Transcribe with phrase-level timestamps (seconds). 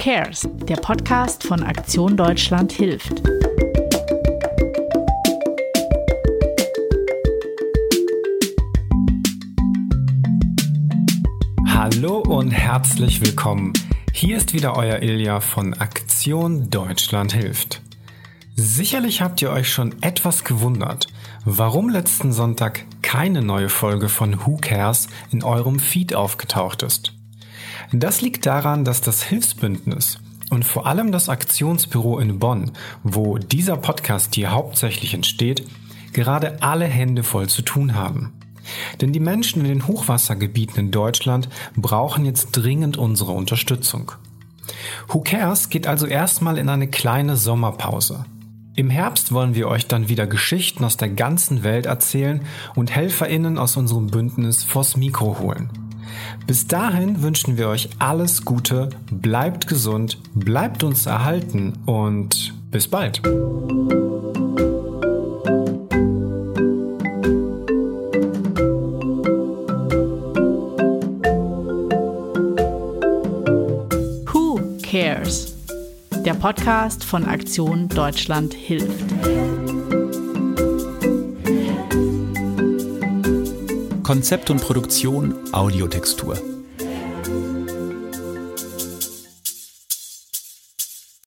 [0.00, 3.20] Cares, der Podcast von Aktion Deutschland hilft.
[11.66, 13.74] Hallo und herzlich willkommen.
[14.14, 17.82] Hier ist wieder euer Ilja von Aktion Deutschland hilft.
[18.56, 21.08] Sicherlich habt ihr euch schon etwas gewundert,
[21.44, 27.19] warum letzten Sonntag keine neue Folge von Who Cares in eurem Feed aufgetaucht ist.
[27.92, 30.18] Das liegt daran, dass das Hilfsbündnis
[30.50, 32.72] und vor allem das Aktionsbüro in Bonn,
[33.02, 35.66] wo dieser Podcast hier hauptsächlich entsteht,
[36.12, 38.32] gerade alle Hände voll zu tun haben.
[39.00, 44.12] Denn die Menschen in den Hochwassergebieten in Deutschland brauchen jetzt dringend unsere Unterstützung.
[45.08, 48.24] Who Cares geht also erstmal in eine kleine Sommerpause.
[48.76, 52.42] Im Herbst wollen wir euch dann wieder Geschichten aus der ganzen Welt erzählen
[52.76, 55.70] und HelferInnen aus unserem Bündnis vors Mikro holen.
[56.46, 63.22] Bis dahin wünschen wir euch alles Gute, bleibt gesund, bleibt uns erhalten und bis bald.
[74.32, 75.54] Who Cares?
[76.24, 79.14] Der Podcast von Aktion Deutschland hilft.
[84.10, 86.59] Konzept und Produktion Audiotextur.